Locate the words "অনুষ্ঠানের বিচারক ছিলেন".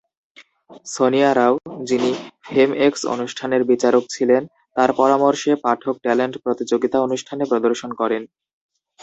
3.05-4.41